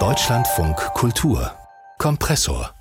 Deutschlandfunk 0.00 0.76
Kultur 0.94 1.52
Kompressor 1.98 2.74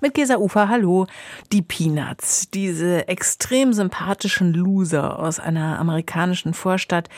mit 0.00 0.14
Gesa 0.14 0.36
Ufer, 0.36 0.68
hallo. 0.70 1.06
Die 1.52 1.60
Peanuts, 1.60 2.48
diese 2.50 3.06
extrem 3.08 3.72
sympathischen 3.74 4.54
Loser 4.54 5.18
aus 5.18 5.38
einer 5.38 5.78
amerikanischen 5.78 6.54
Vorstadt, 6.54 7.10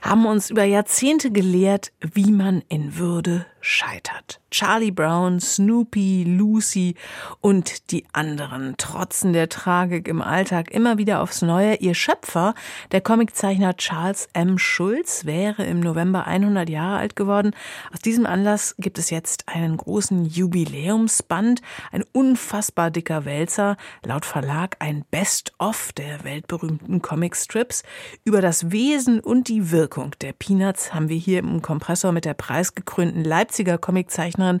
haben 0.00 0.24
uns 0.24 0.48
über 0.48 0.64
Jahrzehnte 0.64 1.30
gelehrt, 1.32 1.92
wie 2.00 2.30
man 2.30 2.62
in 2.68 2.96
Würde 2.96 3.44
scheitert. 3.60 4.40
Charlie 4.50 4.90
Brown, 4.90 5.38
Snoopy, 5.38 6.24
Lucy 6.24 6.96
und 7.40 7.92
die 7.92 8.04
anderen 8.12 8.76
trotzen 8.76 9.32
der 9.32 9.48
Tragik 9.48 10.08
im 10.08 10.20
Alltag 10.20 10.72
immer 10.72 10.98
wieder 10.98 11.20
aufs 11.22 11.42
Neue. 11.42 11.76
Ihr 11.76 11.94
Schöpfer, 11.94 12.54
der 12.90 13.00
Comiczeichner 13.00 13.76
Charles 13.76 14.28
M. 14.32 14.58
Schulz, 14.58 15.24
wäre 15.24 15.64
im 15.64 15.80
November 15.80 16.26
100 16.26 16.68
Jahre 16.68 16.98
alt 16.98 17.14
geworden. 17.14 17.52
Aus 17.92 18.00
diesem 18.00 18.26
Anlass 18.26 18.74
gibt 18.78 18.98
es 18.98 19.10
jetzt 19.10 19.48
einen 19.48 19.76
großen 19.76 20.24
Jubiläumsband, 20.24 21.62
ein 21.92 22.04
unfassbar 22.12 22.90
dicker 22.90 23.24
Wälzer, 23.24 23.76
laut 24.04 24.24
Verlag 24.24 24.76
ein 24.80 25.04
Best-of 25.10 25.92
der 25.92 26.24
weltberühmten 26.24 27.02
Comicstrips. 27.02 27.84
Über 28.24 28.40
das 28.40 28.72
Wesen 28.72 29.20
und 29.20 29.48
die 29.48 29.70
Wirkung 29.70 30.16
der 30.20 30.32
Peanuts 30.32 30.92
haben 30.92 31.08
wir 31.08 31.16
hier 31.16 31.38
im 31.38 31.62
Kompressor 31.62 32.10
mit 32.10 32.24
der 32.24 32.34
preisgekrönten 32.34 33.24
Leipziger 33.50 33.78
Comiczeichnerin 33.78 34.60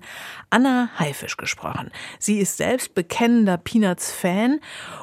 Anna 0.50 0.90
Haifisch 0.98 1.36
gesprochen. 1.36 1.92
Sie 2.18 2.38
ist 2.38 2.56
selbst 2.56 2.92
bekennender 2.92 3.56
Peanuts-Fan. 3.56 4.58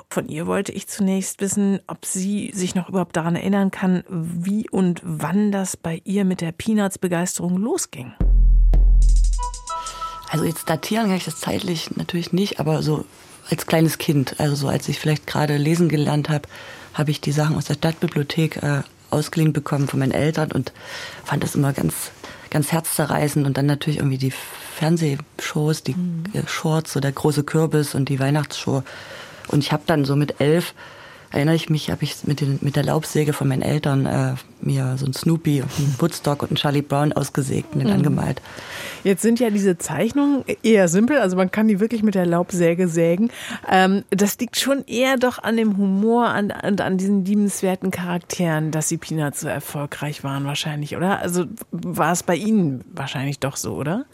Von 0.09 0.27
ihr 0.27 0.45
wollte 0.45 0.73
ich 0.73 0.89
zunächst 0.89 1.39
wissen, 1.39 1.79
ob 1.87 2.05
sie 2.05 2.51
sich 2.53 2.75
noch 2.75 2.89
überhaupt 2.89 3.15
daran 3.15 3.37
erinnern 3.37 3.71
kann, 3.71 4.03
wie 4.09 4.69
und 4.69 4.99
wann 5.05 5.53
das 5.53 5.77
bei 5.77 6.01
ihr 6.03 6.25
mit 6.25 6.41
der 6.41 6.51
Peanuts-Begeisterung 6.51 7.55
losging. 7.55 8.11
Also 10.29 10.43
jetzt 10.43 10.69
datieren 10.69 11.05
kann 11.05 11.15
ich 11.15 11.23
das 11.23 11.39
zeitlich 11.39 11.95
natürlich 11.95 12.33
nicht, 12.33 12.59
aber 12.59 12.83
so 12.83 13.05
als 13.49 13.67
kleines 13.67 13.99
Kind, 13.99 14.37
also 14.41 14.55
so 14.55 14.67
als 14.67 14.89
ich 14.89 14.99
vielleicht 14.99 15.25
gerade 15.27 15.55
lesen 15.55 15.87
gelernt 15.87 16.27
habe, 16.27 16.49
habe 16.93 17.11
ich 17.11 17.21
die 17.21 17.31
Sachen 17.31 17.55
aus 17.55 17.63
der 17.63 17.75
Stadtbibliothek 17.75 18.61
äh, 18.61 18.81
ausgeliehen 19.11 19.53
bekommen 19.53 19.87
von 19.87 19.99
meinen 19.99 20.11
Eltern 20.11 20.51
und 20.51 20.73
fand 21.23 21.41
das 21.43 21.55
immer 21.55 21.71
ganz 21.71 22.11
ganz 22.49 22.71
herzzerreißend 22.71 23.45
und 23.45 23.57
dann 23.57 23.65
natürlich 23.65 23.99
irgendwie 23.99 24.17
die 24.17 24.31
Fernsehshows, 24.31 25.83
die 25.83 25.95
mhm. 25.95 26.23
Shorts, 26.45 26.93
so 26.93 26.99
der 26.99 27.11
große 27.11 27.43
Kürbis 27.43 27.95
und 27.95 28.09
die 28.09 28.19
Weihnachtsshow. 28.19 28.83
Und 29.47 29.59
ich 29.59 29.71
habe 29.71 29.83
dann 29.85 30.05
so 30.05 30.15
mit 30.15 30.39
elf 30.39 30.73
erinnere 31.31 31.55
ich 31.55 31.69
mich, 31.69 31.89
habe 31.91 32.03
ich 32.03 32.15
mit, 32.25 32.41
den, 32.41 32.59
mit 32.61 32.75
der 32.75 32.83
Laubsäge 32.83 33.33
von 33.33 33.47
meinen 33.47 33.61
Eltern 33.61 34.05
äh, 34.05 34.35
mir 34.61 34.95
so 34.97 35.05
ein 35.05 35.13
Snoopy, 35.13 35.61
einen 35.61 35.95
Woodstock 35.99 36.43
und 36.43 36.49
einen 36.49 36.57
Charlie 36.57 36.81
Brown 36.81 37.13
ausgesägt 37.13 37.73
und 37.73 37.79
den 37.79 37.89
mhm. 37.89 37.95
angemalt. 37.95 38.41
Jetzt 39.03 39.21
sind 39.21 39.39
ja 39.39 39.49
diese 39.49 39.77
Zeichnungen 39.77 40.43
eher 40.63 40.87
simpel, 40.87 41.19
also 41.19 41.37
man 41.37 41.51
kann 41.51 41.67
die 41.67 41.79
wirklich 41.79 42.03
mit 42.03 42.15
der 42.15 42.25
Laubsäge 42.25 42.87
sägen. 42.87 43.29
Ähm, 43.69 44.03
das 44.09 44.37
liegt 44.39 44.59
schon 44.59 44.83
eher 44.85 45.17
doch 45.17 45.41
an 45.41 45.57
dem 45.57 45.77
Humor 45.77 46.33
und 46.37 46.51
an, 46.51 46.79
an 46.79 46.97
diesen 46.97 47.23
liebenswerten 47.23 47.91
Charakteren, 47.91 48.71
dass 48.71 48.87
die 48.87 48.97
Peanuts 48.97 49.41
so 49.41 49.47
erfolgreich 49.47 50.23
waren 50.23 50.45
wahrscheinlich, 50.45 50.97
oder? 50.97 51.19
Also 51.19 51.45
war 51.71 52.11
es 52.11 52.23
bei 52.23 52.35
Ihnen 52.35 52.83
wahrscheinlich 52.93 53.39
doch 53.39 53.55
so, 53.55 53.75
oder? 53.75 54.05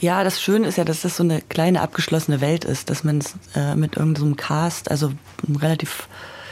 Ja, 0.00 0.22
das 0.22 0.40
Schöne 0.40 0.68
ist 0.68 0.78
ja, 0.78 0.84
dass 0.84 1.02
das 1.02 1.16
so 1.16 1.24
eine 1.24 1.40
kleine 1.48 1.80
abgeschlossene 1.80 2.40
Welt 2.40 2.64
ist, 2.64 2.90
dass 2.90 3.04
man 3.04 3.18
es 3.18 3.34
äh, 3.56 3.74
mit 3.74 3.96
irgendeinem 3.96 4.30
so 4.30 4.36
Cast, 4.36 4.90
also 4.90 5.12
einem 5.46 5.56
relativ 5.56 6.08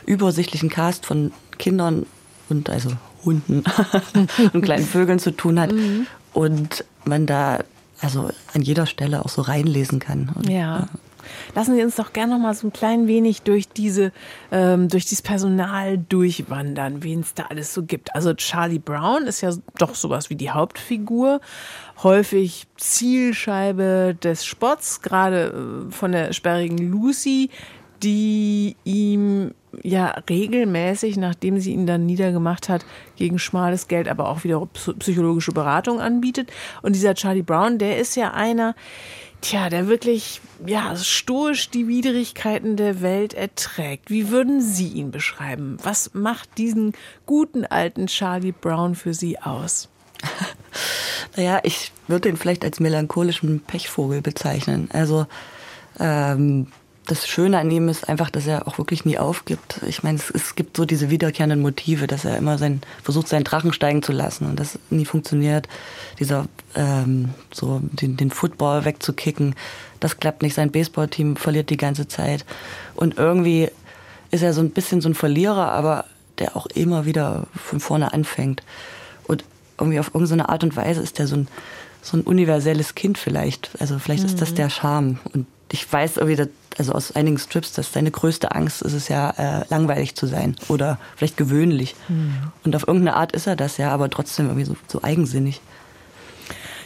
übersichtlichen 0.06 0.70
Cast 0.70 1.06
von 1.06 1.32
Kindern 1.58 2.06
und 2.48 2.70
also 2.70 2.90
Hunden 3.24 3.64
und 4.52 4.62
kleinen 4.62 4.86
Vögeln 4.86 5.18
zu 5.18 5.32
tun 5.32 5.60
hat. 5.60 5.72
Mhm. 5.72 6.06
Und 6.32 6.84
man 7.04 7.26
da 7.26 7.60
also 8.00 8.30
an 8.52 8.62
jeder 8.62 8.86
Stelle 8.86 9.24
auch 9.24 9.28
so 9.28 9.42
reinlesen 9.42 9.98
kann. 9.98 10.30
Und, 10.34 10.48
ja. 10.48 10.58
ja. 10.58 10.88
Lassen 11.54 11.74
Sie 11.74 11.82
uns 11.82 11.96
doch 11.96 12.12
gerne 12.12 12.34
noch 12.34 12.40
mal 12.40 12.54
so 12.54 12.68
ein 12.68 12.72
klein 12.72 13.08
wenig 13.08 13.42
durch 13.42 13.68
diese, 13.68 14.12
ähm, 14.52 14.88
durch 14.88 15.04
dieses 15.04 15.22
Personal 15.22 15.98
durchwandern, 15.98 17.02
wen 17.02 17.20
es 17.20 17.34
da 17.34 17.44
alles 17.44 17.74
so 17.74 17.82
gibt. 17.82 18.14
Also 18.14 18.34
Charlie 18.34 18.78
Brown 18.78 19.26
ist 19.26 19.40
ja 19.40 19.52
doch 19.78 19.94
sowas 19.94 20.30
wie 20.30 20.36
die 20.36 20.50
Hauptfigur, 20.50 21.40
häufig 22.02 22.66
Zielscheibe 22.76 24.16
des 24.22 24.44
Spotts, 24.44 25.02
gerade 25.02 25.88
äh, 25.88 25.92
von 25.92 26.12
der 26.12 26.32
sperrigen 26.32 26.78
Lucy, 26.78 27.50
die 28.02 28.76
ihm 28.84 29.52
ja 29.82 30.14
regelmäßig, 30.28 31.16
nachdem 31.16 31.60
sie 31.60 31.72
ihn 31.72 31.86
dann 31.86 32.06
niedergemacht 32.06 32.68
hat, 32.68 32.84
gegen 33.16 33.38
schmales 33.38 33.88
Geld, 33.88 34.08
aber 34.08 34.28
auch 34.28 34.44
wieder 34.44 34.66
psychologische 34.98 35.52
Beratung 35.52 36.00
anbietet. 36.00 36.50
Und 36.82 36.94
dieser 36.94 37.14
Charlie 37.14 37.42
Brown, 37.42 37.78
der 37.78 37.98
ist 37.98 38.16
ja 38.16 38.32
einer, 38.32 38.74
tja, 39.40 39.68
der 39.68 39.88
wirklich 39.88 40.40
ja 40.66 40.96
stoisch 40.96 41.70
die 41.70 41.88
Widrigkeiten 41.88 42.76
der 42.76 43.00
Welt 43.00 43.34
erträgt. 43.34 44.10
Wie 44.10 44.30
würden 44.30 44.60
Sie 44.60 44.88
ihn 44.88 45.10
beschreiben? 45.10 45.78
Was 45.82 46.14
macht 46.14 46.58
diesen 46.58 46.92
guten 47.26 47.64
alten 47.64 48.06
Charlie 48.06 48.52
Brown 48.52 48.94
für 48.94 49.14
Sie 49.14 49.38
aus? 49.40 49.88
naja, 51.36 51.60
ich 51.62 51.92
würde 52.08 52.28
ihn 52.28 52.36
vielleicht 52.36 52.64
als 52.64 52.80
melancholischen 52.80 53.60
Pechvogel 53.60 54.22
bezeichnen. 54.22 54.88
Also 54.92 55.26
ähm, 55.98 56.68
das 57.06 57.28
Schöne 57.28 57.58
an 57.58 57.70
ihm 57.70 57.88
ist 57.88 58.08
einfach, 58.08 58.30
dass 58.30 58.46
er 58.46 58.66
auch 58.66 58.78
wirklich 58.78 59.04
nie 59.04 59.16
aufgibt. 59.16 59.80
Ich 59.86 60.02
meine, 60.02 60.18
es, 60.18 60.30
es, 60.30 60.56
gibt 60.56 60.76
so 60.76 60.84
diese 60.84 61.08
wiederkehrenden 61.08 61.60
Motive, 61.60 62.06
dass 62.06 62.24
er 62.24 62.36
immer 62.36 62.58
sein, 62.58 62.80
versucht, 63.02 63.28
seinen 63.28 63.44
Drachen 63.44 63.72
steigen 63.72 64.02
zu 64.02 64.12
lassen 64.12 64.46
und 64.46 64.58
das 64.58 64.78
nie 64.90 65.04
funktioniert. 65.04 65.68
Dieser, 66.18 66.46
ähm, 66.74 67.30
so 67.52 67.80
den, 67.82 68.16
den 68.16 68.30
Football 68.30 68.84
wegzukicken, 68.84 69.54
das 70.00 70.18
klappt 70.18 70.42
nicht. 70.42 70.54
Sein 70.54 70.72
Baseballteam 70.72 71.36
verliert 71.36 71.70
die 71.70 71.76
ganze 71.76 72.08
Zeit. 72.08 72.44
Und 72.94 73.18
irgendwie 73.18 73.70
ist 74.32 74.42
er 74.42 74.52
so 74.52 74.60
ein 74.60 74.70
bisschen 74.70 75.00
so 75.00 75.08
ein 75.08 75.14
Verlierer, 75.14 75.70
aber 75.70 76.06
der 76.38 76.56
auch 76.56 76.66
immer 76.66 77.06
wieder 77.06 77.46
von 77.54 77.78
vorne 77.78 78.12
anfängt. 78.12 78.62
Und 79.28 79.44
irgendwie 79.78 80.00
auf 80.00 80.12
irgendeine 80.12 80.48
Art 80.48 80.64
und 80.64 80.74
Weise 80.76 81.02
ist 81.02 81.20
er 81.20 81.28
so 81.28 81.36
ein, 81.36 81.48
so 82.02 82.16
ein 82.16 82.22
universelles 82.22 82.96
Kind 82.96 83.16
vielleicht. 83.16 83.70
Also 83.78 83.98
vielleicht 84.00 84.24
mhm. 84.24 84.30
ist 84.30 84.40
das 84.40 84.50
mhm. 84.50 84.56
der 84.56 84.70
Charme. 84.70 85.18
Und 85.32 85.46
ich 85.70 85.90
weiß 85.90 86.16
irgendwie, 86.16 86.48
also 86.78 86.92
aus 86.92 87.12
einigen 87.12 87.38
Strips, 87.38 87.72
dass 87.72 87.92
seine 87.92 88.10
größte 88.10 88.52
Angst 88.52 88.82
ist 88.82 88.92
es 88.92 89.08
ja, 89.08 89.30
äh, 89.30 89.64
langweilig 89.68 90.14
zu 90.14 90.26
sein 90.26 90.56
oder 90.68 90.98
vielleicht 91.16 91.36
gewöhnlich. 91.36 91.94
Mhm. 92.08 92.52
Und 92.64 92.76
auf 92.76 92.86
irgendeine 92.86 93.16
Art 93.16 93.32
ist 93.32 93.46
er 93.46 93.56
das 93.56 93.76
ja, 93.76 93.90
aber 93.90 94.10
trotzdem 94.10 94.46
irgendwie 94.46 94.66
so, 94.66 94.76
so 94.86 95.02
eigensinnig. 95.02 95.60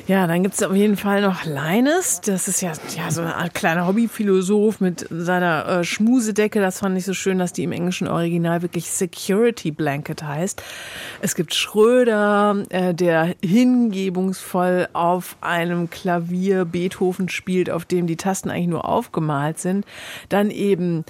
Ja, 0.06 0.26
dann 0.26 0.42
gibt 0.42 0.54
es 0.54 0.62
auf 0.62 0.74
jeden 0.74 0.96
Fall 0.96 1.22
noch 1.22 1.44
Leines. 1.44 2.20
Das 2.20 2.48
ist 2.48 2.60
ja, 2.62 2.72
ja 2.96 3.10
so 3.10 3.20
eine 3.20 3.36
Art 3.36 3.54
kleiner 3.54 3.86
Hobbyphilosoph 3.86 4.80
mit 4.80 5.06
seiner 5.10 5.68
äh, 5.68 5.84
Schmusedecke. 5.84 6.60
Das 6.60 6.80
fand 6.80 6.98
ich 6.98 7.04
so 7.04 7.14
schön, 7.14 7.38
dass 7.38 7.52
die 7.52 7.64
im 7.64 7.72
englischen 7.72 8.08
Original 8.08 8.62
wirklich 8.62 8.90
Security 8.90 9.70
Blanket 9.70 10.22
heißt. 10.22 10.62
Es 11.20 11.34
gibt 11.34 11.54
Schröder, 11.54 12.64
äh, 12.70 12.94
der 12.94 13.34
hingebungsvoll 13.42 14.88
auf 14.92 15.36
einem 15.40 15.90
Klavier 15.90 16.64
Beethoven 16.64 17.28
spielt, 17.28 17.70
auf 17.70 17.84
dem 17.84 18.06
die 18.06 18.16
Tasten 18.16 18.50
eigentlich 18.50 18.68
nur 18.68 18.88
aufgemalt 18.88 19.58
sind. 19.58 19.84
Dann 20.28 20.50
eben 20.50 21.04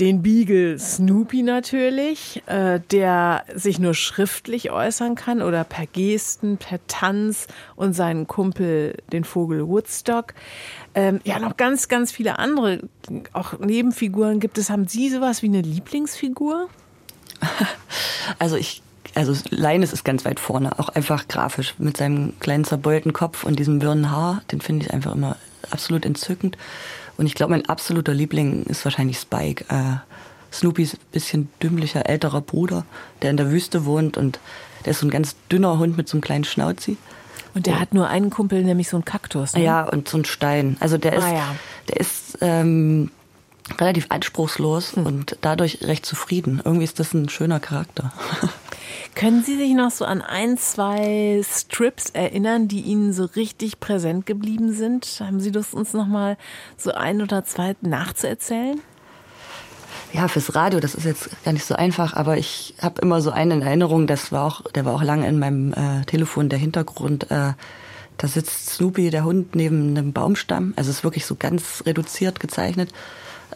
den 0.00 0.22
Beagle 0.22 0.78
Snoopy 0.78 1.42
natürlich, 1.42 2.42
äh, 2.46 2.80
der 2.90 3.44
sich 3.54 3.78
nur 3.78 3.94
schriftlich 3.94 4.70
äußern 4.70 5.14
kann 5.14 5.42
oder 5.42 5.64
per 5.64 5.86
Gesten, 5.86 6.56
per 6.56 6.78
Tanz 6.86 7.48
und 7.74 7.94
seinen 7.94 8.26
Kumpel, 8.26 8.96
den 9.12 9.24
Vogel 9.24 9.66
Woodstock. 9.66 10.34
Ähm, 10.94 11.20
ja, 11.24 11.38
noch 11.38 11.56
ganz, 11.56 11.88
ganz 11.88 12.12
viele 12.12 12.38
andere, 12.38 12.80
auch 13.32 13.58
Nebenfiguren 13.58 14.40
gibt 14.40 14.58
es. 14.58 14.70
Haben 14.70 14.86
Sie 14.86 15.10
sowas 15.10 15.42
wie 15.42 15.48
eine 15.48 15.62
Lieblingsfigur? 15.62 16.68
Also 18.38 18.56
ich 18.56 18.82
also 19.14 19.34
Leines 19.50 19.92
ist 19.92 20.04
ganz 20.04 20.24
weit 20.24 20.38
vorne, 20.38 20.78
auch 20.78 20.90
einfach 20.90 21.26
grafisch 21.26 21.74
mit 21.78 21.96
seinem 21.96 22.38
kleinen 22.38 22.64
zerbeulten 22.64 23.12
Kopf 23.12 23.42
und 23.42 23.58
diesem 23.58 23.80
wirren 23.82 24.10
Haar, 24.10 24.42
den 24.52 24.60
finde 24.60 24.84
ich 24.86 24.92
einfach 24.92 25.14
immer 25.14 25.36
absolut 25.70 26.04
entzückend. 26.06 26.56
Und 27.18 27.26
ich 27.26 27.34
glaube, 27.34 27.50
mein 27.50 27.68
absoluter 27.68 28.14
Liebling 28.14 28.62
ist 28.64 28.84
wahrscheinlich 28.84 29.18
Spike. 29.18 29.64
Äh, 29.68 29.98
Snoopys 30.50 30.96
bisschen 31.12 31.50
dümmlicher 31.62 32.08
älterer 32.08 32.40
Bruder, 32.40 32.86
der 33.20 33.30
in 33.30 33.36
der 33.36 33.50
Wüste 33.50 33.84
wohnt 33.84 34.16
und 34.16 34.40
der 34.84 34.92
ist 34.92 35.00
so 35.00 35.06
ein 35.06 35.10
ganz 35.10 35.36
dünner 35.52 35.78
Hund 35.78 35.96
mit 35.96 36.08
so 36.08 36.16
einem 36.16 36.22
kleinen 36.22 36.44
Schnauzi. 36.44 36.96
Und 37.54 37.66
der 37.66 37.74
und, 37.74 37.80
hat 37.80 37.92
nur 37.92 38.08
einen 38.08 38.30
Kumpel, 38.30 38.62
nämlich 38.62 38.88
so 38.88 38.96
einen 38.96 39.04
Kaktus. 39.04 39.54
Ne? 39.54 39.64
Ja, 39.64 39.82
und 39.82 40.08
so 40.08 40.16
einen 40.16 40.24
Stein. 40.24 40.76
Also 40.80 40.96
der 40.96 41.14
ist, 41.14 41.24
ah, 41.24 41.34
ja. 41.34 41.54
der 41.88 42.00
ist 42.00 42.38
ähm, 42.40 43.10
relativ 43.78 44.06
anspruchslos 44.08 44.96
hm. 44.96 45.06
und 45.06 45.36
dadurch 45.40 45.80
recht 45.82 46.06
zufrieden. 46.06 46.62
Irgendwie 46.64 46.84
ist 46.84 46.98
das 46.98 47.12
ein 47.12 47.28
schöner 47.28 47.60
Charakter. 47.60 48.12
Können 49.18 49.42
Sie 49.42 49.56
sich 49.56 49.74
noch 49.74 49.90
so 49.90 50.04
an 50.04 50.22
ein, 50.22 50.56
zwei 50.58 51.42
Strips 51.42 52.10
erinnern, 52.10 52.68
die 52.68 52.82
Ihnen 52.82 53.12
so 53.12 53.24
richtig 53.24 53.80
präsent 53.80 54.26
geblieben 54.26 54.72
sind? 54.72 55.06
Haben 55.18 55.40
Sie 55.40 55.50
Lust, 55.50 55.74
uns 55.74 55.92
noch 55.92 56.06
mal 56.06 56.36
so 56.76 56.92
ein 56.92 57.20
oder 57.20 57.44
zwei 57.44 57.74
nachzuerzählen? 57.80 58.80
Ja, 60.12 60.28
fürs 60.28 60.54
Radio, 60.54 60.78
das 60.78 60.94
ist 60.94 61.04
jetzt 61.04 61.30
gar 61.42 61.52
nicht 61.52 61.64
so 61.64 61.74
einfach, 61.74 62.14
aber 62.14 62.38
ich 62.38 62.76
habe 62.80 63.00
immer 63.02 63.20
so 63.20 63.32
einen 63.32 63.60
in 63.60 63.62
Erinnerung, 63.62 64.06
das 64.06 64.30
war 64.30 64.44
auch, 64.44 64.62
der 64.70 64.84
war 64.84 64.94
auch 64.94 65.02
lange 65.02 65.26
in 65.26 65.40
meinem 65.40 65.72
äh, 65.72 66.04
Telefon 66.04 66.48
der 66.48 66.60
Hintergrund. 66.60 67.28
Äh, 67.32 67.54
da 68.18 68.28
sitzt 68.28 68.70
Snoopy, 68.70 69.10
der 69.10 69.24
Hund, 69.24 69.56
neben 69.56 69.96
einem 69.96 70.12
Baumstamm. 70.12 70.74
Also 70.76 70.90
es 70.90 70.98
ist 70.98 71.04
wirklich 71.04 71.26
so 71.26 71.34
ganz 71.34 71.82
reduziert 71.84 72.38
gezeichnet. 72.38 72.92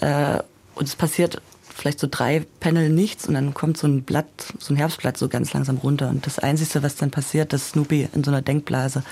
Äh, 0.00 0.40
und 0.74 0.88
es 0.88 0.96
passiert 0.96 1.40
vielleicht 1.74 1.98
so 1.98 2.08
drei 2.10 2.46
Panel 2.60 2.88
nichts 2.88 3.26
und 3.26 3.34
dann 3.34 3.54
kommt 3.54 3.76
so 3.76 3.86
ein 3.86 4.02
Blatt, 4.02 4.26
so 4.58 4.72
ein 4.72 4.76
Herbstblatt 4.76 5.16
so 5.16 5.28
ganz 5.28 5.52
langsam 5.52 5.78
runter. 5.78 6.08
Und 6.08 6.26
das 6.26 6.38
Einzige, 6.38 6.82
was 6.82 6.96
dann 6.96 7.10
passiert, 7.10 7.52
dass 7.52 7.70
Snoopy 7.70 8.08
in 8.12 8.24
so 8.24 8.30
einer 8.30 8.42
Denkblase 8.42 9.02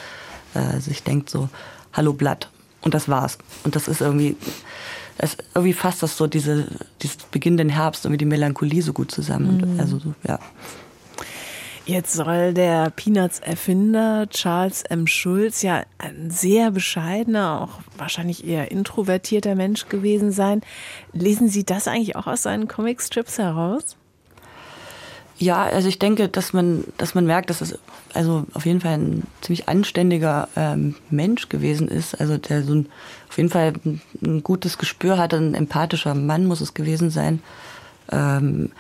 äh, 0.54 0.80
sich 0.80 1.02
denkt 1.02 1.30
so, 1.30 1.48
hallo 1.92 2.12
Blatt. 2.12 2.50
Und 2.82 2.94
das 2.94 3.08
war's. 3.08 3.38
Und 3.64 3.76
das 3.76 3.88
ist 3.88 4.00
irgendwie, 4.00 4.36
es 5.18 5.36
irgendwie 5.54 5.74
fasst 5.74 6.02
das 6.02 6.16
so 6.16 6.26
diese, 6.26 6.66
dieses 7.02 7.18
beginnenden 7.24 7.68
Herbst, 7.68 8.04
irgendwie 8.04 8.18
die 8.18 8.24
Melancholie 8.24 8.82
so 8.82 8.92
gut 8.92 9.10
zusammen. 9.10 9.74
Mhm. 9.74 9.80
Also 9.80 9.98
so, 9.98 10.14
ja. 10.26 10.38
Jetzt 11.90 12.12
soll 12.12 12.54
der 12.54 12.90
Peanuts-Erfinder 12.90 14.28
Charles 14.30 14.82
M. 14.82 15.08
Schulz 15.08 15.62
ja 15.62 15.82
ein 15.98 16.30
sehr 16.30 16.70
bescheidener, 16.70 17.62
auch 17.62 17.80
wahrscheinlich 17.98 18.46
eher 18.46 18.70
introvertierter 18.70 19.56
Mensch 19.56 19.88
gewesen 19.88 20.30
sein. 20.30 20.60
Lesen 21.12 21.48
Sie 21.48 21.64
das 21.64 21.88
eigentlich 21.88 22.14
auch 22.14 22.28
aus 22.28 22.42
seinen 22.42 22.68
Comicstrips 22.68 23.38
heraus? 23.38 23.96
Ja, 25.36 25.64
also 25.64 25.88
ich 25.88 25.98
denke, 25.98 26.28
dass 26.28 26.52
man, 26.52 26.84
dass 26.96 27.16
man 27.16 27.26
merkt, 27.26 27.50
dass 27.50 27.60
es 27.60 27.76
also 28.14 28.46
auf 28.54 28.66
jeden 28.66 28.80
Fall 28.80 28.94
ein 28.94 29.26
ziemlich 29.40 29.68
anständiger 29.68 30.48
ähm, 30.54 30.94
Mensch 31.10 31.48
gewesen 31.48 31.88
ist. 31.88 32.20
Also 32.20 32.38
der 32.38 32.62
so 32.62 32.72
ein, 32.72 32.88
auf 33.28 33.36
jeden 33.36 33.50
Fall 33.50 33.72
ein, 34.22 34.44
gutes 34.44 34.78
Gespür 34.78 35.18
hatte, 35.18 35.38
ein 35.38 35.54
empathischer 35.54 36.14
Mann 36.14 36.46
muss 36.46 36.60
es 36.60 36.72
gewesen 36.72 37.10
sein. 37.10 37.42
Ähm, 38.12 38.70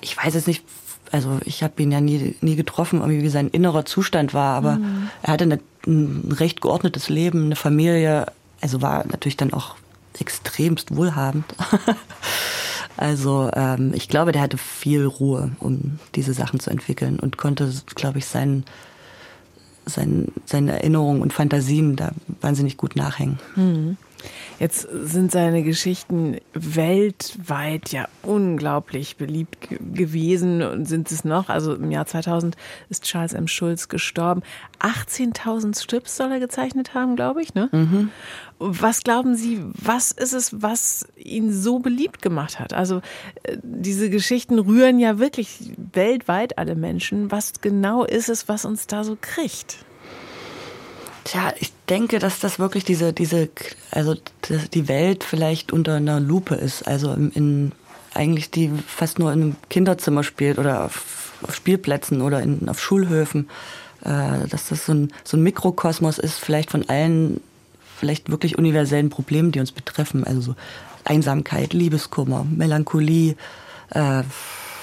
ich 0.00 0.16
weiß 0.16 0.32
jetzt 0.32 0.46
nicht, 0.46 0.64
also 1.12 1.38
ich 1.44 1.62
habe 1.62 1.82
ihn 1.82 1.92
ja 1.92 2.00
nie, 2.00 2.36
nie 2.40 2.56
getroffen, 2.56 3.02
wie 3.08 3.28
sein 3.28 3.48
innerer 3.48 3.84
Zustand 3.84 4.34
war, 4.34 4.56
aber 4.56 4.76
mhm. 4.76 5.10
er 5.22 5.32
hatte 5.32 5.44
eine, 5.44 5.60
ein 5.86 6.32
recht 6.32 6.60
geordnetes 6.60 7.08
Leben, 7.08 7.46
eine 7.46 7.56
Familie, 7.56 8.26
also 8.60 8.82
war 8.82 9.06
natürlich 9.06 9.36
dann 9.36 9.52
auch 9.52 9.76
extremst 10.18 10.96
wohlhabend. 10.96 11.44
also 12.96 13.50
ähm, 13.54 13.92
ich 13.94 14.08
glaube, 14.08 14.32
der 14.32 14.42
hatte 14.42 14.58
viel 14.58 15.04
Ruhe, 15.04 15.52
um 15.60 15.98
diese 16.14 16.32
Sachen 16.32 16.60
zu 16.60 16.70
entwickeln 16.70 17.18
und 17.18 17.36
konnte, 17.36 17.72
glaube 17.94 18.18
ich, 18.18 18.26
seinen, 18.26 18.64
sein, 19.84 20.28
seine 20.44 20.72
Erinnerungen 20.72 21.22
und 21.22 21.32
Fantasien 21.32 21.96
da 21.96 22.12
wahnsinnig 22.40 22.76
gut 22.76 22.96
nachhängen. 22.96 23.38
Mhm. 23.54 23.96
Jetzt 24.58 24.88
sind 24.90 25.30
seine 25.30 25.62
Geschichten 25.62 26.38
weltweit 26.54 27.92
ja 27.92 28.08
unglaublich 28.22 29.16
beliebt 29.16 29.68
gewesen 29.92 30.62
und 30.62 30.86
sind 30.86 31.10
es 31.10 31.24
noch. 31.24 31.50
Also 31.50 31.74
im 31.74 31.90
Jahr 31.90 32.06
2000 32.06 32.56
ist 32.88 33.04
Charles 33.04 33.34
M. 33.34 33.48
Schulz 33.48 33.88
gestorben. 33.88 34.42
18.000 34.80 35.78
Strips 35.78 36.16
soll 36.16 36.32
er 36.32 36.40
gezeichnet 36.40 36.94
haben, 36.94 37.16
glaube 37.16 37.42
ich. 37.42 37.54
Ne? 37.54 37.68
Mhm. 37.72 38.10
Was 38.58 39.02
glauben 39.02 39.36
Sie, 39.36 39.62
was 39.74 40.12
ist 40.12 40.32
es, 40.32 40.62
was 40.62 41.06
ihn 41.16 41.52
so 41.52 41.78
beliebt 41.78 42.22
gemacht 42.22 42.58
hat? 42.58 42.72
Also 42.72 43.02
äh, 43.42 43.58
diese 43.62 44.08
Geschichten 44.08 44.58
rühren 44.58 44.98
ja 44.98 45.18
wirklich 45.18 45.72
weltweit 45.92 46.56
alle 46.56 46.74
Menschen. 46.74 47.30
Was 47.30 47.60
genau 47.60 48.04
ist 48.04 48.30
es, 48.30 48.48
was 48.48 48.64
uns 48.64 48.86
da 48.86 49.04
so 49.04 49.18
kriegt? 49.20 49.84
Tja, 51.26 51.52
ich 51.58 51.72
denke, 51.88 52.20
dass 52.20 52.38
das 52.38 52.60
wirklich 52.60 52.84
diese, 52.84 53.12
diese, 53.12 53.48
also 53.90 54.14
die 54.48 54.86
Welt 54.86 55.24
vielleicht 55.24 55.72
unter 55.72 55.94
einer 55.94 56.20
Lupe 56.20 56.54
ist. 56.54 56.86
Also 56.86 57.12
in, 57.12 57.30
in 57.32 57.72
eigentlich 58.14 58.52
die 58.52 58.70
fast 58.86 59.18
nur 59.18 59.32
in 59.32 59.42
einem 59.42 59.56
Kinderzimmer 59.68 60.22
spielt 60.22 60.58
oder 60.58 60.84
auf, 60.84 61.32
auf 61.42 61.54
Spielplätzen 61.54 62.22
oder 62.22 62.42
in, 62.42 62.68
auf 62.68 62.80
Schulhöfen. 62.80 63.48
Äh, 64.04 64.46
dass 64.46 64.68
das 64.68 64.86
so 64.86 64.94
ein, 64.94 65.12
so 65.24 65.36
ein 65.36 65.42
Mikrokosmos 65.42 66.18
ist, 66.18 66.38
vielleicht 66.38 66.70
von 66.70 66.88
allen, 66.88 67.40
vielleicht 67.96 68.30
wirklich 68.30 68.56
universellen 68.56 69.10
Problemen, 69.10 69.50
die 69.50 69.58
uns 69.58 69.72
betreffen. 69.72 70.22
Also 70.22 70.40
so 70.40 70.54
Einsamkeit, 71.04 71.72
Liebeskummer, 71.72 72.46
Melancholie, 72.48 73.34
äh, 73.90 74.22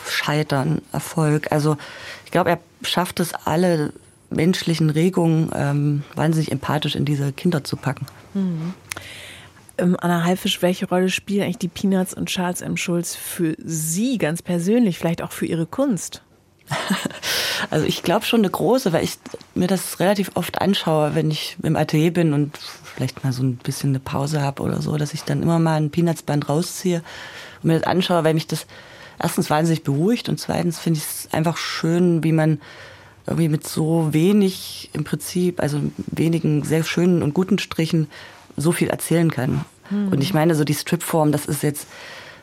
Scheitern, 0.09 0.81
Erfolg. 0.91 1.53
Also 1.53 1.77
ich 2.25 2.31
glaube, 2.31 2.49
er 2.49 2.59
schafft 2.81 3.21
es 3.21 3.33
alle 3.33 3.93
menschlichen 4.35 4.89
Regungen 4.89 5.49
ähm, 5.55 6.03
wahnsinnig 6.15 6.51
empathisch 6.51 6.95
in 6.95 7.05
diese 7.05 7.31
Kinder 7.33 7.63
zu 7.63 7.77
packen. 7.77 8.05
Mhm. 8.33 8.73
Ähm, 9.77 9.97
Anna 9.99 10.23
Haifisch, 10.23 10.61
welche 10.61 10.87
Rolle 10.87 11.09
spielen 11.09 11.43
eigentlich 11.43 11.57
die 11.57 11.67
Peanuts 11.67 12.13
und 12.13 12.27
Charles 12.27 12.61
M. 12.61 12.77
Schulz 12.77 13.15
für 13.15 13.55
Sie 13.57 14.17
ganz 14.17 14.41
persönlich, 14.41 14.99
vielleicht 14.99 15.21
auch 15.21 15.31
für 15.31 15.45
Ihre 15.45 15.65
Kunst? 15.65 16.21
Also 17.69 17.85
ich 17.85 18.03
glaube 18.03 18.25
schon 18.25 18.41
eine 18.41 18.49
große, 18.49 18.91
weil 18.91 19.05
ich 19.05 19.17
mir 19.55 19.67
das 19.67 19.99
relativ 20.01 20.31
oft 20.33 20.61
anschaue, 20.61 21.15
wenn 21.15 21.31
ich 21.31 21.55
im 21.63 21.77
Atelier 21.77 22.11
bin 22.11 22.33
und 22.33 22.57
vielleicht 22.57 23.23
mal 23.23 23.31
so 23.31 23.41
ein 23.41 23.55
bisschen 23.55 23.91
eine 23.91 23.99
Pause 23.99 24.41
habe 24.41 24.61
oder 24.63 24.81
so, 24.81 24.97
dass 24.97 25.13
ich 25.13 25.23
dann 25.23 25.41
immer 25.41 25.59
mal 25.59 25.77
ein 25.77 25.89
Peanuts-Band 25.89 26.49
rausziehe 26.49 27.01
und 27.61 27.67
mir 27.67 27.79
das 27.79 27.87
anschaue, 27.87 28.23
weil 28.23 28.33
mich 28.33 28.47
das 28.47 28.67
erstens 29.21 29.49
wahnsinnig 29.49 29.83
beruhigt 29.83 30.29
und 30.29 30.39
zweitens 30.39 30.79
finde 30.79 30.99
ich 30.99 31.05
es 31.05 31.29
einfach 31.31 31.57
schön, 31.57 32.23
wie 32.23 32.33
man 32.33 32.59
irgendwie 33.25 33.49
mit 33.49 33.67
so 33.67 34.09
wenig 34.11 34.89
im 34.93 35.03
Prinzip, 35.03 35.61
also 35.61 35.79
wenigen 35.97 36.63
sehr 36.63 36.83
schönen 36.83 37.23
und 37.23 37.33
guten 37.33 37.59
Strichen 37.59 38.07
so 38.57 38.71
viel 38.71 38.89
erzählen 38.89 39.31
kann. 39.31 39.65
Mhm. 39.89 40.09
Und 40.09 40.21
ich 40.21 40.33
meine, 40.33 40.55
so 40.55 40.63
die 40.63 40.73
Stripform, 40.73 41.31
das 41.31 41.45
ist 41.45 41.63
jetzt, 41.63 41.87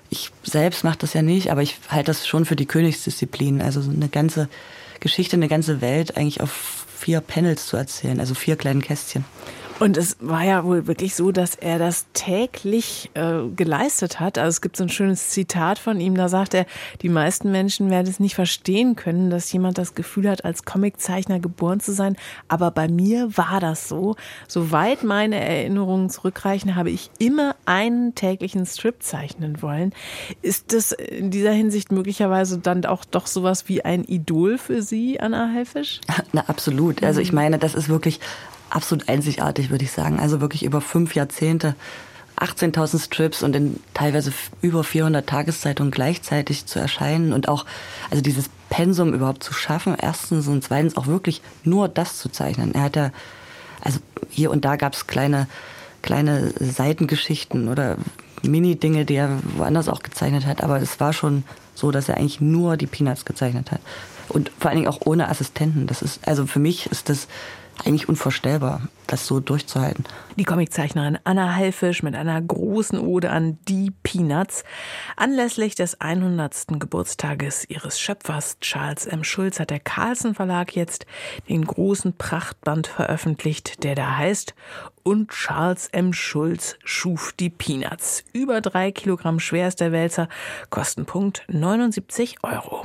ich 0.08 0.30
selbst 0.42 0.84
mache 0.84 0.98
das 0.98 1.12
ja 1.12 1.22
nicht, 1.22 1.50
aber 1.50 1.62
ich 1.62 1.78
halte 1.88 2.06
das 2.06 2.26
schon 2.26 2.44
für 2.44 2.56
die 2.56 2.66
Königsdisziplin. 2.66 3.60
Also 3.60 3.80
so 3.82 3.90
eine 3.90 4.08
ganze 4.08 4.48
Geschichte, 5.00 5.36
eine 5.36 5.48
ganze 5.48 5.80
Welt 5.80 6.16
eigentlich 6.16 6.40
auf 6.40 6.86
vier 6.96 7.20
Panels 7.20 7.66
zu 7.66 7.76
erzählen, 7.76 8.20
also 8.20 8.34
vier 8.34 8.56
kleinen 8.56 8.82
Kästchen. 8.82 9.24
Und 9.80 9.96
es 9.96 10.18
war 10.20 10.44
ja 10.44 10.62
wohl 10.64 10.86
wirklich 10.86 11.14
so, 11.14 11.32
dass 11.32 11.54
er 11.54 11.78
das 11.78 12.04
täglich 12.12 13.10
äh, 13.14 13.48
geleistet 13.56 14.20
hat. 14.20 14.36
Also 14.36 14.50
es 14.50 14.60
gibt 14.60 14.76
so 14.76 14.84
ein 14.84 14.90
schönes 14.90 15.30
Zitat 15.30 15.78
von 15.78 15.98
ihm, 16.00 16.14
da 16.14 16.28
sagt 16.28 16.52
er, 16.52 16.66
die 17.00 17.08
meisten 17.08 17.50
Menschen 17.50 17.88
werden 17.88 18.06
es 18.06 18.20
nicht 18.20 18.34
verstehen 18.34 18.94
können, 18.94 19.30
dass 19.30 19.50
jemand 19.50 19.78
das 19.78 19.94
Gefühl 19.94 20.28
hat, 20.28 20.44
als 20.44 20.66
Comiczeichner 20.66 21.40
geboren 21.40 21.80
zu 21.80 21.94
sein. 21.94 22.16
Aber 22.46 22.70
bei 22.70 22.88
mir 22.88 23.34
war 23.38 23.58
das 23.58 23.88
so. 23.88 24.16
Soweit 24.46 25.02
meine 25.02 25.40
Erinnerungen 25.40 26.10
zurückreichen, 26.10 26.76
habe 26.76 26.90
ich 26.90 27.10
immer 27.18 27.56
einen 27.64 28.14
täglichen 28.14 28.66
Strip 28.66 29.02
zeichnen 29.02 29.62
wollen. 29.62 29.94
Ist 30.42 30.74
das 30.74 30.92
in 30.92 31.30
dieser 31.30 31.52
Hinsicht 31.52 31.90
möglicherweise 31.90 32.58
dann 32.58 32.84
auch 32.84 33.06
doch 33.06 33.26
sowas 33.26 33.66
wie 33.68 33.82
ein 33.82 34.04
Idol 34.04 34.58
für 34.58 34.82
Sie, 34.82 35.18
Anna 35.20 35.50
Haifisch? 35.54 36.02
Na, 36.34 36.44
absolut. 36.48 37.02
Also 37.02 37.22
ich 37.22 37.32
meine, 37.32 37.58
das 37.58 37.74
ist 37.74 37.88
wirklich 37.88 38.20
absolut 38.70 39.08
einzigartig, 39.08 39.70
würde 39.70 39.84
ich 39.84 39.92
sagen. 39.92 40.18
Also 40.18 40.40
wirklich 40.40 40.64
über 40.64 40.80
fünf 40.80 41.14
Jahrzehnte, 41.14 41.74
18.000 42.36 43.00
Strips 43.00 43.42
und 43.42 43.54
in 43.54 43.80
teilweise 43.92 44.32
über 44.62 44.82
400 44.82 45.26
Tageszeitungen 45.26 45.90
gleichzeitig 45.90 46.66
zu 46.66 46.78
erscheinen 46.78 47.32
und 47.32 47.48
auch, 47.48 47.66
also 48.10 48.22
dieses 48.22 48.46
Pensum 48.70 49.12
überhaupt 49.12 49.44
zu 49.44 49.52
schaffen, 49.52 49.94
erstens 50.00 50.48
und 50.48 50.64
zweitens 50.64 50.96
auch 50.96 51.06
wirklich 51.06 51.42
nur 51.64 51.88
das 51.88 52.18
zu 52.18 52.30
zeichnen. 52.30 52.74
Er 52.74 52.82
hat 52.82 52.96
ja, 52.96 53.10
also 53.82 53.98
hier 54.30 54.50
und 54.50 54.64
da 54.64 54.76
gab 54.76 54.94
es 54.94 55.06
kleine, 55.06 55.48
kleine 56.02 56.52
Seitengeschichten 56.58 57.68
oder 57.68 57.98
Mini-Dinge, 58.42 59.04
die 59.04 59.16
er 59.16 59.38
woanders 59.56 59.88
auch 59.88 60.02
gezeichnet 60.02 60.46
hat, 60.46 60.62
aber 60.62 60.80
es 60.80 60.98
war 60.98 61.12
schon 61.12 61.44
so, 61.74 61.90
dass 61.90 62.08
er 62.08 62.16
eigentlich 62.16 62.40
nur 62.40 62.78
die 62.78 62.86
Peanuts 62.86 63.26
gezeichnet 63.26 63.70
hat. 63.70 63.80
Und 64.28 64.50
vor 64.58 64.70
allen 64.70 64.78
Dingen 64.78 64.88
auch 64.88 65.00
ohne 65.04 65.28
Assistenten. 65.28 65.86
Das 65.86 66.02
ist, 66.02 66.26
also 66.26 66.46
für 66.46 66.60
mich 66.60 66.86
ist 66.86 67.08
das 67.08 67.26
eigentlich 67.84 68.08
unvorstellbar, 68.08 68.82
das 69.06 69.26
so 69.26 69.40
durchzuhalten. 69.40 70.04
Die 70.36 70.44
Comiczeichnerin 70.44 71.18
Anna 71.24 71.54
Haifisch 71.54 72.02
mit 72.02 72.14
einer 72.14 72.40
großen 72.40 72.98
Ode 72.98 73.30
an 73.30 73.58
die 73.68 73.90
Peanuts. 74.02 74.64
Anlässlich 75.16 75.74
des 75.74 76.00
100. 76.00 76.78
Geburtstages 76.78 77.68
ihres 77.68 78.00
Schöpfers 78.00 78.58
Charles 78.60 79.06
M. 79.06 79.24
Schulz 79.24 79.60
hat 79.60 79.70
der 79.70 79.80
Carlsen 79.80 80.34
Verlag 80.34 80.76
jetzt 80.76 81.06
den 81.48 81.64
großen 81.64 82.16
Prachtband 82.16 82.86
veröffentlicht, 82.86 83.82
der 83.84 83.94
da 83.94 84.16
heißt 84.16 84.54
und 85.02 85.30
Charles 85.30 85.88
M. 85.88 86.12
Schulz 86.12 86.76
schuf 86.84 87.32
die 87.38 87.50
Peanuts. 87.50 88.24
Über 88.32 88.60
drei 88.60 88.92
Kilogramm 88.92 89.40
schwer 89.40 89.68
ist 89.68 89.80
der 89.80 89.92
Wälzer, 89.92 90.28
Kostenpunkt 90.68 91.44
79 91.48 92.36
Euro. 92.42 92.84